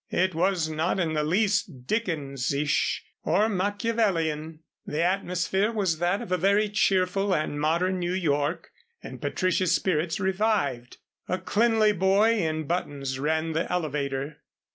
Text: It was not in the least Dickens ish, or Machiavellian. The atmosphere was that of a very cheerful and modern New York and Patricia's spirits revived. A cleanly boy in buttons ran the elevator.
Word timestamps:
It 0.09 0.33
was 0.33 0.67
not 0.67 0.99
in 0.99 1.13
the 1.13 1.23
least 1.23 1.85
Dickens 1.85 2.51
ish, 2.51 3.03
or 3.23 3.47
Machiavellian. 3.47 4.61
The 4.83 5.03
atmosphere 5.03 5.71
was 5.71 5.99
that 5.99 6.23
of 6.23 6.31
a 6.31 6.37
very 6.39 6.69
cheerful 6.69 7.35
and 7.35 7.59
modern 7.61 7.99
New 7.99 8.13
York 8.15 8.71
and 9.03 9.21
Patricia's 9.21 9.75
spirits 9.75 10.19
revived. 10.19 10.97
A 11.27 11.37
cleanly 11.37 11.91
boy 11.91 12.31
in 12.39 12.63
buttons 12.63 13.19
ran 13.19 13.51
the 13.51 13.71
elevator. 13.71 14.37